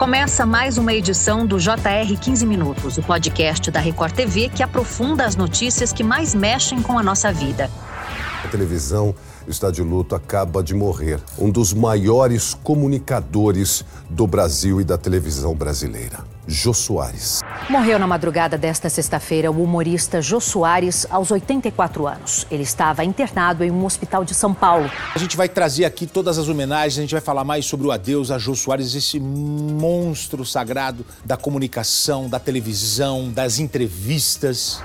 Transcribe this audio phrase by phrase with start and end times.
[0.00, 5.26] Começa mais uma edição do JR 15 Minutos, o podcast da Record TV que aprofunda
[5.26, 7.70] as notícias que mais mexem com a nossa vida.
[8.42, 9.14] A televisão
[9.46, 15.54] está de luto, acaba de morrer um dos maiores comunicadores do Brasil e da televisão
[15.54, 16.24] brasileira.
[16.50, 17.42] Jô Soares.
[17.68, 22.44] Morreu na madrugada desta sexta-feira o humorista Jô Soares, aos 84 anos.
[22.50, 24.90] Ele estava internado em um hospital de São Paulo.
[25.14, 27.92] A gente vai trazer aqui todas as homenagens, a gente vai falar mais sobre o
[27.92, 34.82] adeus a Jô Soares, esse monstro sagrado da comunicação, da televisão, das entrevistas.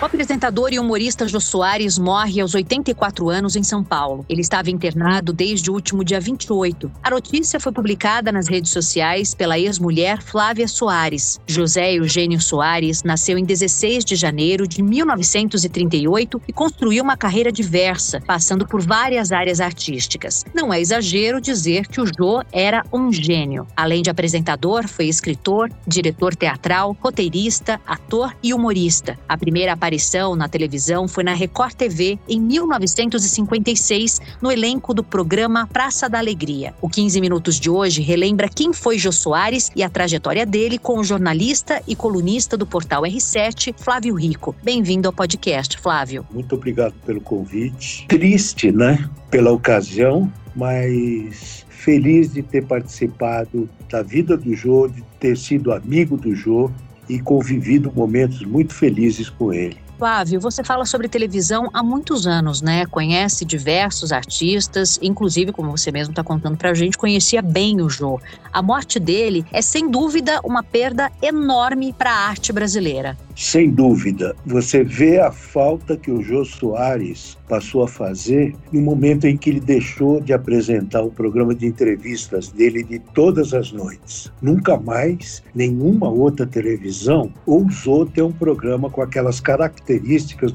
[0.00, 4.24] O apresentador e humorista Jô Soares morre aos 84 anos em São Paulo.
[4.28, 6.90] Ele estava internado desde o último dia 28.
[7.02, 11.01] A notícia foi publicada nas redes sociais pela ex-mulher Flávia Soares.
[11.46, 18.20] José Eugênio Soares nasceu em 16 de janeiro de 1938 e construiu uma carreira diversa,
[18.20, 20.44] passando por várias áreas artísticas.
[20.54, 23.66] Não é exagero dizer que o Jô era um gênio.
[23.76, 29.18] Além de apresentador, foi escritor, diretor teatral, roteirista, ator e humorista.
[29.28, 35.66] A primeira aparição na televisão foi na Record TV em 1956, no elenco do programa
[35.66, 36.74] Praça da Alegria.
[36.80, 41.04] O 15 Minutos de hoje relembra quem foi Jô Soares e a trajetória dele o
[41.04, 44.54] jornalista e colunista do portal R7, Flávio Rico.
[44.62, 46.26] Bem-vindo ao podcast, Flávio.
[46.32, 48.06] Muito obrigado pelo convite.
[48.08, 49.08] Triste, né?
[49.30, 56.16] Pela ocasião, mas feliz de ter participado da vida do Jô, de ter sido amigo
[56.16, 56.70] do Jô
[57.08, 59.81] e convivido momentos muito felizes com ele.
[60.02, 62.84] Flávio, você fala sobre televisão há muitos anos, né?
[62.86, 67.88] Conhece diversos artistas, inclusive, como você mesmo está contando para a gente, conhecia bem o
[67.88, 68.20] Jô.
[68.52, 73.16] A morte dele é, sem dúvida, uma perda enorme para a arte brasileira.
[73.36, 74.34] Sem dúvida.
[74.44, 79.50] Você vê a falta que o Jô Soares passou a fazer no momento em que
[79.50, 84.30] ele deixou de apresentar o programa de entrevistas dele de todas as noites.
[84.42, 89.91] Nunca mais nenhuma outra televisão ousou ter um programa com aquelas características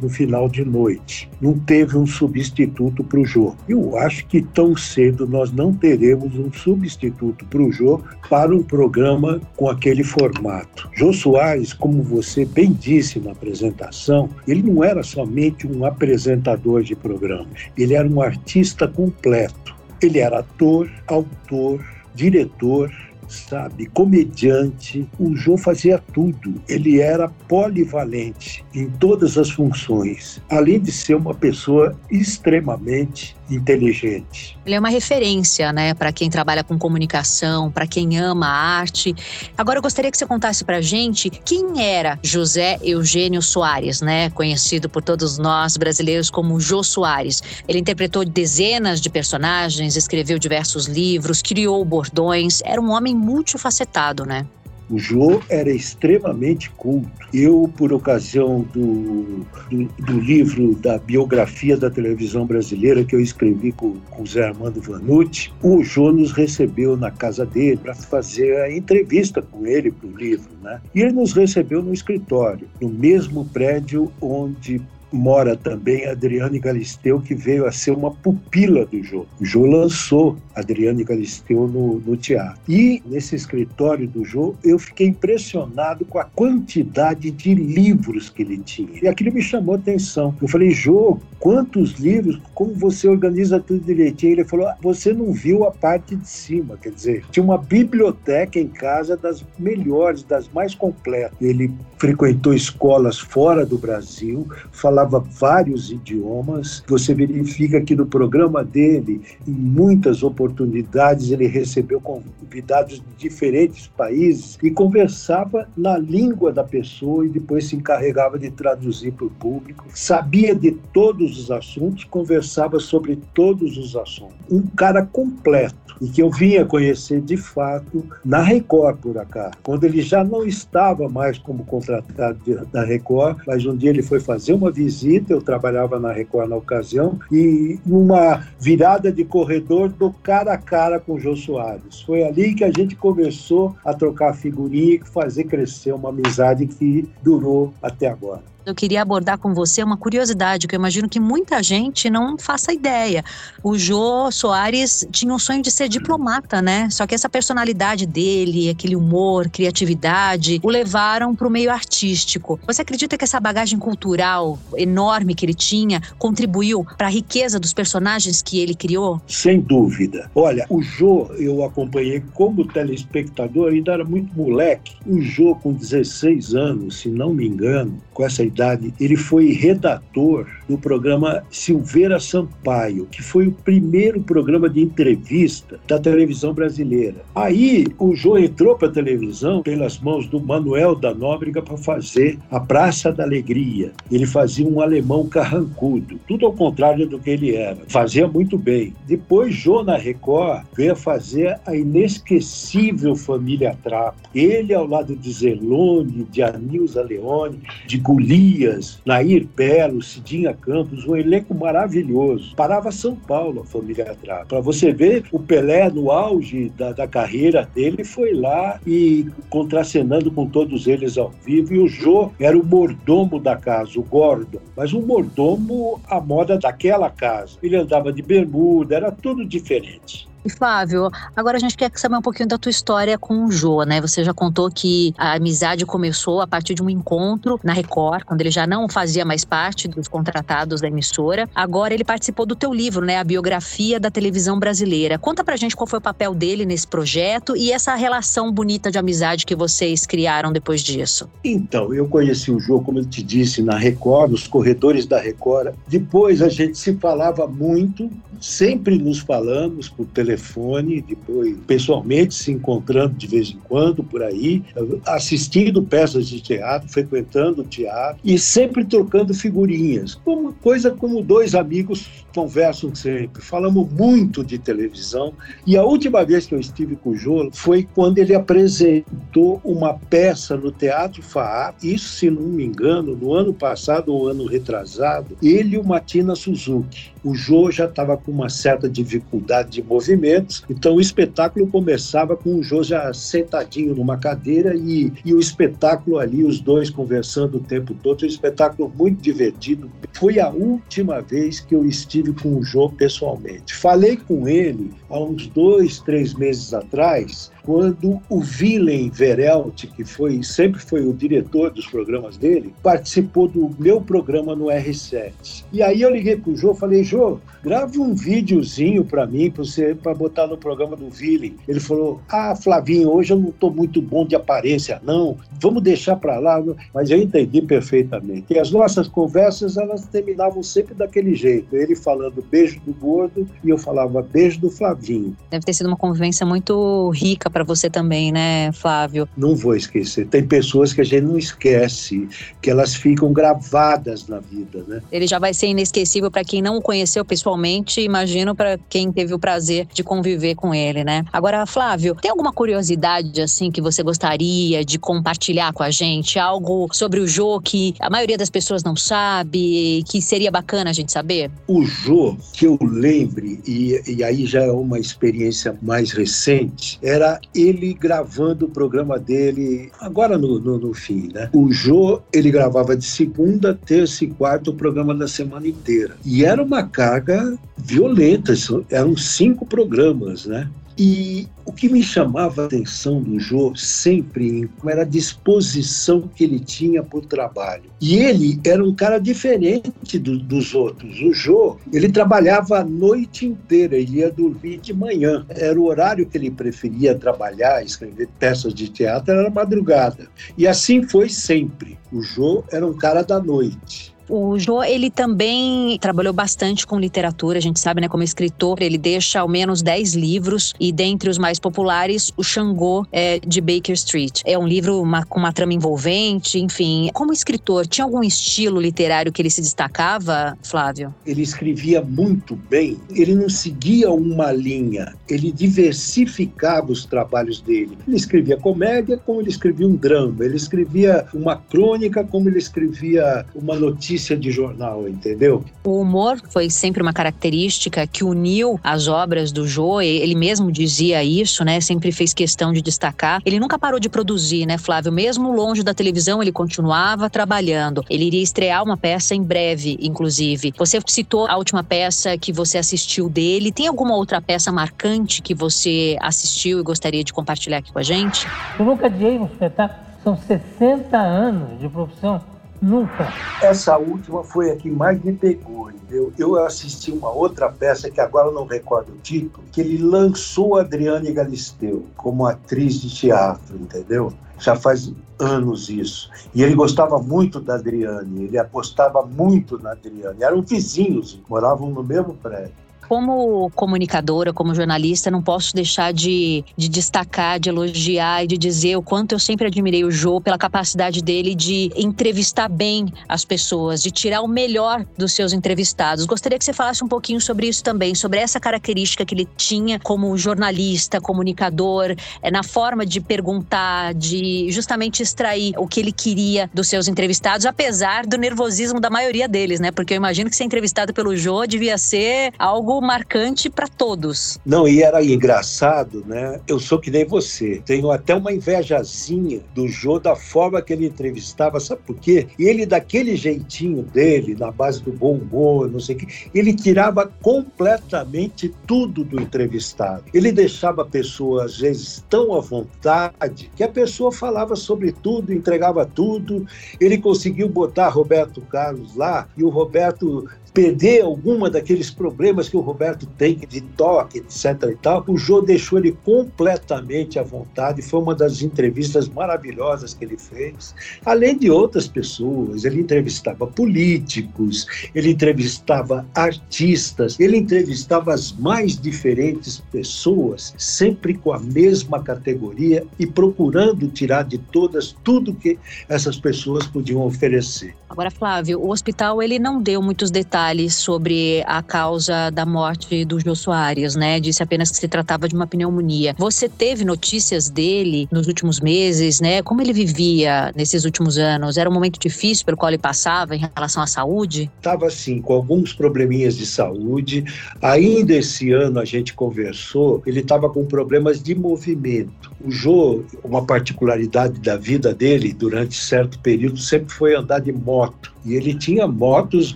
[0.02, 1.30] no final de noite.
[1.42, 3.56] Não teve um substituto para o Jô.
[3.68, 8.64] Eu acho que tão cedo nós não teremos um substituto para o Jô para um
[8.64, 10.90] programa com aquele formato.
[10.94, 16.96] Jô Soares, como você bem disse na apresentação, ele não era somente um apresentador de
[16.96, 19.76] programas, ele era um artista completo.
[20.02, 21.84] Ele era ator, autor,
[22.14, 22.92] diretor,
[23.28, 25.08] sabe, comediante.
[25.20, 26.56] O João fazia tudo.
[26.68, 34.58] Ele era polivalente em todas as funções, além de ser uma pessoa extremamente inteligente.
[34.66, 39.16] Ele é uma referência, né, para quem trabalha com comunicação, para quem ama a arte.
[39.58, 44.90] Agora eu gostaria que você contasse para gente quem era José Eugênio Soares, né, conhecido
[44.90, 47.42] por todos nós brasileiros como Jô Soares.
[47.68, 54.46] Ele interpretou dezenas de personagens, escreveu diversos livros, criou bordões, era um homem multifacetado, né?
[54.90, 57.10] O Jô era extremamente culto.
[57.34, 63.72] Eu, por ocasião do, do, do, livro da biografia da televisão brasileira que eu escrevi
[63.72, 68.56] com, com o Zé Armando Vanucci, o Jô nos recebeu na casa dele para fazer
[68.62, 70.50] a entrevista com ele para o livro.
[70.62, 70.80] Né?
[70.96, 74.82] E ele nos recebeu no escritório, no mesmo prédio onde
[75.12, 79.26] mora também Adriane Galisteu, que veio a ser uma pupila do Jô.
[79.40, 82.60] O Jô lançou Adriane Galisteu no, no teatro.
[82.68, 88.58] E nesse escritório do Jô, eu fiquei impressionado com a quantidade de livros que ele
[88.58, 88.90] tinha.
[89.02, 90.36] E aquilo me chamou a atenção.
[90.42, 92.40] Eu falei, Jô, quantos livros?
[92.54, 94.34] Como você organiza tudo direitinho?
[94.34, 96.78] Ele falou, ah, você não viu a parte de cima.
[96.82, 101.38] Quer dizer, tinha uma biblioteca em casa das melhores, das mais completas.
[101.40, 106.84] Ele frequentou escolas fora do Brasil, falava vários idiomas.
[106.88, 114.58] Você verifica que no programa dele, em muitas oportunidades, ele recebeu convidados de diferentes países
[114.62, 119.86] e conversava na língua da pessoa e depois se encarregava de traduzir para o público.
[119.94, 124.36] Sabia de todos os assuntos, conversava sobre todos os assuntos.
[124.50, 129.84] Um cara completo e que eu vinha conhecer de fato na Record, por acaso, quando
[129.84, 132.40] ele já não estava mais como contratado
[132.72, 136.56] da Record, mas um dia ele foi fazer uma visita, eu trabalhava na Record na
[136.56, 142.02] ocasião, e numa virada de corredor do cara a cara com o Jô Soares.
[142.02, 147.10] Foi ali que a gente começou a trocar figurinha e fazer crescer uma amizade que
[147.22, 148.57] durou até agora.
[148.68, 152.74] Eu queria abordar com você uma curiosidade que eu imagino que muita gente não faça
[152.74, 153.24] ideia.
[153.64, 156.90] O Jô Soares tinha um sonho de ser diplomata, né?
[156.90, 162.60] Só que essa personalidade dele, aquele humor, criatividade, o levaram para o meio artístico.
[162.68, 167.74] Você acredita que essa bagagem cultural enorme que ele tinha contribuiu para a riqueza dos
[167.74, 169.22] personagens que ele criou?
[169.30, 170.30] Sem dúvida.
[170.36, 174.98] Olha, o Jô eu acompanhei como telespectador, ainda era muito moleque.
[175.06, 178.57] O Jô, com 16 anos, se não me engano, com essa idade,
[179.00, 186.00] ele foi redator do programa Silveira Sampaio, que foi o primeiro programa de entrevista da
[186.00, 187.18] televisão brasileira.
[187.34, 192.38] Aí o Jô entrou para a televisão pelas mãos do Manuel da Nóbrega para fazer
[192.52, 193.92] a Praça da Alegria.
[194.12, 197.78] Ele fazia um alemão carrancudo, tudo ao contrário do que ele era.
[197.88, 198.94] Fazia muito bem.
[199.08, 204.18] Depois, Jô na Record veio fazer a inesquecível Família Trapo.
[204.34, 211.16] Ele ao lado de Zelone, de Anilza Leone, de Golias, Nair Belo, Cidinha Campos, um
[211.16, 212.56] elenco maravilhoso.
[212.56, 214.48] Parava São Paulo, a família Trapo.
[214.48, 220.32] Para você ver, o Pelé, no auge da, da carreira dele, foi lá e contracenando
[220.32, 221.74] com todos eles ao vivo.
[221.74, 224.60] E o Jô era o mordomo da casa, o Gordon.
[224.76, 227.58] Mas um mordomo à moda daquela casa.
[227.62, 230.28] Ele andava de bermuda, era tudo diferente.
[230.48, 233.84] E Flávio, agora a gente quer saber um pouquinho da tua história com o Jô,
[233.84, 234.00] né?
[234.00, 238.40] Você já contou que a amizade começou a partir de um encontro na Record, quando
[238.40, 241.50] ele já não fazia mais parte dos contratados da emissora.
[241.54, 243.18] Agora ele participou do teu livro, né?
[243.18, 245.20] A biografia da televisão brasileira.
[245.20, 248.98] Conta pra gente qual foi o papel dele nesse projeto e essa relação bonita de
[248.98, 251.30] amizade que vocês criaram depois disso.
[251.44, 255.74] Então, eu conheci o Jô, como eu te disse, na Record, nos corredores da Record.
[255.90, 258.10] Depois a gente se falava muito,
[258.40, 264.22] sempre nos falamos por telefone telefone, depois pessoalmente se encontrando de vez em quando por
[264.22, 264.64] aí,
[265.06, 270.20] assistindo peças de teatro, frequentando teatro e sempre trocando figurinhas.
[270.26, 273.42] Uma coisa como dois amigos conversam sempre.
[273.42, 275.34] Falamos muito de televisão
[275.66, 279.94] e a última vez que eu estive com o Jô foi quando ele apresentou uma
[279.94, 285.38] peça no Teatro Faá, isso se não me engano, no ano passado ou ano retrasado,
[285.42, 287.12] ele e o Matina Suzuki.
[287.24, 289.82] O Jô já estava com uma certa dificuldade de
[290.28, 295.40] movimentos, então o espetáculo começava com o Jô já sentadinho numa cadeira e, e o
[295.40, 299.90] espetáculo ali, os dois conversando o tempo todo, um espetáculo muito divertido.
[300.14, 303.74] Foi a última vez que eu estive com o Jô pessoalmente.
[303.74, 310.42] Falei com ele há uns dois, três meses atrás, quando o Willem Verelt, que foi,
[310.42, 315.66] sempre foi o diretor dos programas dele, participou do meu programa no R7.
[315.74, 319.66] E aí eu liguei para o Jô, falei, Jô, grave um videozinho para mim, para
[319.66, 321.58] você para botar no programa do Willem.
[321.68, 326.16] Ele falou, ah, Flavinho, hoje eu não estou muito bom de aparência, não, vamos deixar
[326.16, 326.64] para lá.
[326.94, 328.46] Mas eu entendi perfeitamente.
[328.50, 331.76] E as nossas conversas, elas terminavam sempre daquele jeito.
[331.76, 335.36] Ele falando beijo do gordo e eu falava beijo do Flavinho.
[335.50, 339.28] Deve ter sido uma convivência muito rica para você também, né, Flávio?
[339.36, 340.28] Não vou esquecer.
[340.28, 342.30] Tem pessoas que a gente não esquece,
[342.62, 345.02] que elas ficam gravadas na vida, né?
[345.12, 349.34] Ele já vai ser inesquecível para quem não o conheceu pessoalmente, imagino para quem teve
[349.34, 351.26] o prazer de conviver com ele, né?
[351.34, 356.38] Agora, Flávio, tem alguma curiosidade assim que você gostaria de compartilhar com a gente?
[356.38, 360.94] Algo sobre o Jô que a maioria das pessoas não sabe, que seria bacana a
[360.94, 361.50] gente saber?
[361.68, 367.40] O Jô, que eu lembre, e, e aí já é uma experiência mais recente, era
[367.54, 371.50] ele gravando o programa dele agora no, no, no, fim, né?
[371.54, 376.16] O Jô, ele gravava de segunda, terça e quarta o programa da semana inteira.
[376.26, 378.54] E era uma carga violenta,
[378.90, 380.70] eram cinco programas, né?
[380.98, 386.60] E o que me chamava a atenção do Jô sempre era a disposição que ele
[386.60, 387.84] tinha para o trabalho.
[388.02, 391.22] E ele era um cara diferente do, dos outros.
[391.22, 395.46] O Jô, ele trabalhava a noite inteira, ele ia dormir de manhã.
[395.50, 400.28] Era o horário que ele preferia trabalhar, escrever peças de teatro, era madrugada.
[400.58, 401.98] E assim foi sempre.
[402.12, 404.17] O Jô era um cara da noite.
[404.30, 408.98] O Jô, ele também trabalhou bastante com literatura, a gente sabe, né, como escritor, ele
[408.98, 413.94] deixa ao menos 10 livros e dentre os mais populares, o Xangô é, de Baker
[413.94, 414.42] Street.
[414.46, 417.10] É um livro uma, com uma trama envolvente, enfim.
[417.14, 421.14] Como escritor, tinha algum estilo literário que ele se destacava, Flávio?
[421.26, 427.98] Ele escrevia muito bem, ele não seguia uma linha, ele diversificava os trabalhos dele.
[428.06, 433.46] Ele escrevia comédia como ele escrevia um drama, ele escrevia uma crônica como ele escrevia
[433.56, 435.64] uma notícia notícia de jornal, entendeu?
[435.84, 441.24] O humor foi sempre uma característica que uniu as obras do Jô, ele mesmo dizia
[441.24, 441.80] isso, né?
[441.80, 443.42] Sempre fez questão de destacar.
[443.46, 445.12] Ele nunca parou de produzir, né, Flávio?
[445.12, 448.04] Mesmo longe da televisão, ele continuava trabalhando.
[448.10, 450.74] Ele iria estrear uma peça em breve, inclusive.
[450.78, 453.72] Você citou a última peça que você assistiu dele.
[453.72, 458.04] Tem alguma outra peça marcante que você assistiu e gostaria de compartilhar aqui com a
[458.04, 458.48] gente?
[458.80, 460.08] Eu nunca adiei um espetáculo.
[460.24, 462.42] São 60 anos de profissão
[462.82, 463.34] Nunca.
[463.62, 466.32] Essa última foi a que mais me pegou, entendeu?
[466.38, 470.78] Eu assisti uma outra peça que agora eu não recordo o título, que ele lançou
[470.78, 474.32] a Adriane Galisteu como atriz de teatro, entendeu?
[474.60, 476.30] Já faz anos isso.
[476.54, 480.44] E ele gostava muito da Adriane, ele apostava muito na Adriane.
[480.44, 482.87] Eram vizinhos, moravam no mesmo prédio.
[483.08, 488.98] Como comunicadora, como jornalista, não posso deixar de, de destacar, de elogiar e de dizer
[488.98, 494.02] o quanto eu sempre admirei o Jô pela capacidade dele de entrevistar bem as pessoas,
[494.02, 496.26] de tirar o melhor dos seus entrevistados.
[496.26, 500.00] Gostaria que você falasse um pouquinho sobre isso também, sobre essa característica que ele tinha
[500.00, 506.70] como jornalista, comunicador, é, na forma de perguntar, de justamente extrair o que ele queria
[506.74, 509.92] dos seus entrevistados, apesar do nervosismo da maioria deles, né?
[509.92, 514.60] Porque eu imagino que ser entrevistado pelo Jô devia ser algo marcante para todos.
[514.66, 516.60] Não, e era engraçado, né?
[516.68, 517.82] Eu sou que nem você.
[517.86, 522.48] Tenho até uma invejazinha do Jô, da forma que ele entrevistava, sabe por quê?
[522.58, 526.74] E ele, daquele jeitinho dele, na base do bom humor, não sei o quê, ele
[526.74, 530.24] tirava completamente tudo do entrevistado.
[530.34, 535.54] Ele deixava a pessoa, às vezes, tão à vontade que a pessoa falava sobre tudo,
[535.54, 536.66] entregava tudo.
[537.00, 540.48] Ele conseguiu botar Roberto Carlos lá e o Roberto
[540.78, 545.60] perder alguma daqueles problemas que o Roberto tem de toque, etc e tal, o Jô
[545.60, 550.94] deixou ele completamente à vontade, foi uma das entrevistas maravilhosas que ele fez,
[551.26, 559.82] além de outras pessoas, ele entrevistava políticos, ele entrevistava artistas, ele entrevistava as mais diferentes
[559.92, 566.86] pessoas, sempre com a mesma categoria e procurando tirar de todas tudo que essas pessoas
[566.86, 567.96] podiam oferecer.
[568.08, 573.24] Agora, Flávio, o hospital ele não deu muitos detalhes detalhes sobre a causa da morte
[573.24, 574.40] do Jô Soares, né?
[574.40, 576.36] Disse apenas que se tratava de uma pneumonia.
[576.38, 579.62] Você teve notícias dele nos últimos meses, né?
[579.62, 581.78] Como ele vivia nesses últimos anos?
[581.78, 584.70] Era um momento difícil pelo qual ele passava em relação à saúde?
[584.78, 587.46] Estava assim, com alguns probleminhas de saúde.
[587.82, 592.52] Ainda esse ano a gente conversou, ele estava com problemas de movimento.
[592.64, 598.37] O Jô, uma particularidade da vida dele durante certo período sempre foi andar de moto.
[598.48, 599.76] E ele tinha motos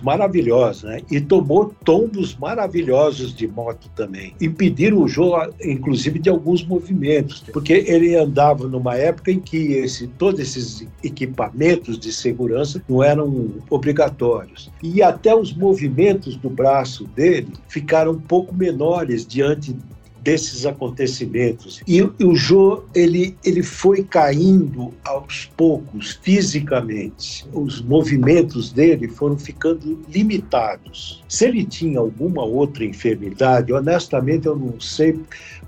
[0.00, 1.00] maravilhosas, né?
[1.10, 4.34] E tomou tombos maravilhosos de moto também.
[4.40, 10.06] Impediram o Jô, inclusive, de alguns movimentos, porque ele andava numa época em que esse,
[10.06, 14.70] todos esses equipamentos de segurança não eram obrigatórios.
[14.82, 19.76] E até os movimentos do braço dele ficaram um pouco menores diante
[20.22, 21.82] desses acontecimentos.
[21.86, 27.44] E, e o Jô, ele, ele foi caindo aos poucos, fisicamente.
[27.52, 31.22] Os movimentos dele foram ficando limitados.
[31.28, 35.18] Se ele tinha alguma outra enfermidade, honestamente eu não sei,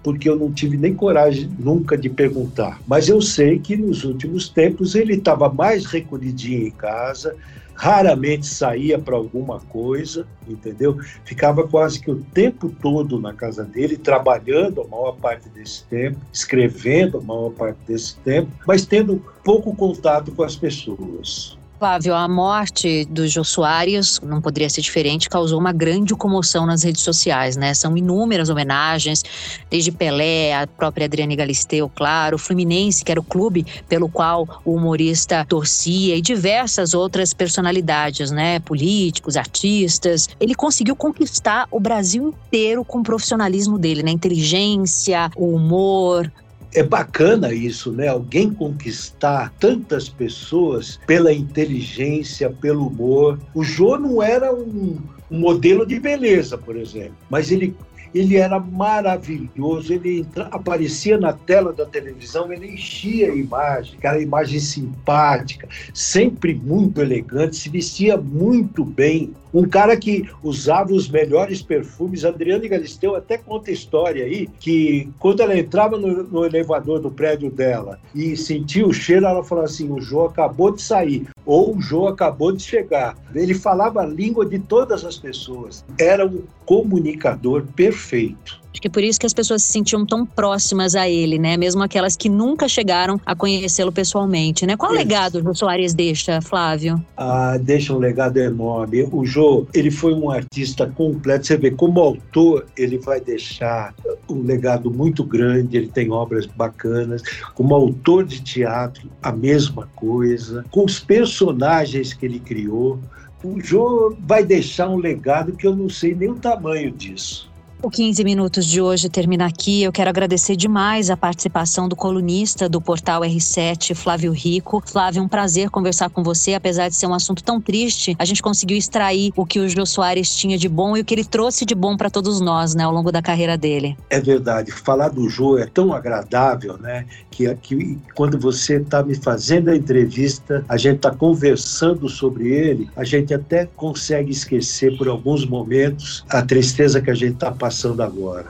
[0.03, 2.81] porque eu não tive nem coragem nunca de perguntar.
[2.87, 7.35] Mas eu sei que nos últimos tempos ele estava mais recolhidinho em casa,
[7.75, 10.97] raramente saía para alguma coisa, entendeu?
[11.25, 16.19] Ficava quase que o tempo todo na casa dele, trabalhando a maior parte desse tempo,
[16.33, 21.59] escrevendo a maior parte desse tempo, mas tendo pouco contato com as pessoas.
[21.79, 26.83] Flávio, a morte do Jô Soares, não poderia ser diferente, causou uma grande comoção nas
[26.85, 27.75] redes sociais, né?
[27.75, 29.23] São inúmeras homenagens,
[29.69, 34.63] desde Pelé, a própria Adriane Galisteu, claro, o Fluminense, que era o clube pelo qual
[34.65, 38.61] o humorista torcia, e diversas outras personalidades, né?
[38.61, 40.29] Políticos, artistas.
[40.39, 44.13] Ele conseguiu conquistar o Brasil inteiro com o profissionalismo dele, né?
[44.13, 46.33] Inteligência, o humor,
[46.75, 48.09] é bacana isso, né?
[48.09, 53.39] Alguém conquistar tantas pessoas pela inteligência, pelo humor.
[53.55, 54.99] O Jô não era um,
[55.31, 57.77] um modelo de beleza, por exemplo, mas ele
[58.15, 64.21] ele era maravilhoso, ele entra, aparecia na tela da televisão, ele enchia a imagem, aquela
[64.21, 69.33] imagem simpática, sempre muito elegante, se vestia muito bem.
[69.53, 72.25] Um cara que usava os melhores perfumes.
[72.25, 77.51] Adriane Galisteu até conta história aí que quando ela entrava no, no elevador do prédio
[77.51, 81.81] dela e sentia o cheiro, ela falava assim: o Jô acabou de sair ou o
[81.81, 83.17] Jô acabou de chegar.
[83.35, 85.85] Ele falava a língua de todas as pessoas.
[85.99, 88.64] Era um comunicador perfeito.
[88.75, 91.57] Acho que é por isso que as pessoas se sentiam tão próximas a ele, né?
[91.57, 94.77] Mesmo aquelas que nunca chegaram a conhecê-lo pessoalmente, né?
[94.77, 94.99] Qual isso.
[94.99, 97.01] legado o Jô Soares deixa, Flávio?
[97.17, 99.09] Ah, deixa um legado enorme.
[99.13, 101.47] O Jô, ele foi um artista completo.
[101.47, 103.95] Você vê, como autor, ele vai deixar
[104.29, 107.23] um legado muito grande, ele tem obras bacanas.
[107.55, 110.65] Como autor de teatro, a mesma coisa.
[110.73, 112.99] Com os personagens que ele criou,
[113.45, 117.54] o Jô vai deixar um legado que eu não sei nem o tamanho disso.
[117.83, 119.83] O 15 Minutos de hoje termina aqui.
[119.83, 124.83] Eu quero agradecer demais a participação do colunista do portal R7, Flávio Rico.
[124.87, 126.55] Flávio, um prazer conversar com você.
[126.55, 129.85] Apesar de ser um assunto tão triste, a gente conseguiu extrair o que o Jô
[129.85, 132.85] Soares tinha de bom e o que ele trouxe de bom para todos nós, né,
[132.85, 133.97] ao longo da carreira dele.
[134.09, 134.73] É verdade.
[134.73, 139.77] Falar do Jô é tão agradável, né, que, que quando você está me fazendo a
[139.77, 146.25] entrevista, a gente está conversando sobre ele, a gente até consegue esquecer por alguns momentos
[146.31, 148.47] a tristeza que a gente está passando passando agora.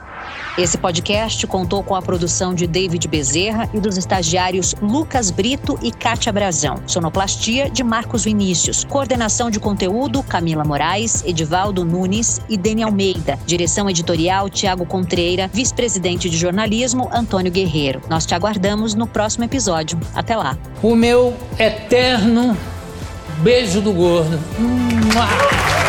[0.55, 5.91] Esse podcast contou com a produção de David Bezerra e dos estagiários Lucas Brito e
[5.91, 6.75] Kátia Brazão.
[6.85, 8.85] Sonoplastia de Marcos Vinícius.
[8.85, 13.37] Coordenação de conteúdo Camila Moraes, Edivaldo Nunes e Dani Almeida.
[13.45, 15.49] Direção editorial Tiago Contreira.
[15.51, 18.01] Vice-presidente de jornalismo Antônio Guerreiro.
[18.07, 19.99] Nós te aguardamos no próximo episódio.
[20.13, 20.57] Até lá.
[20.81, 22.55] O meu eterno
[23.41, 24.39] beijo do gordo.
[24.59, 25.84] Mua!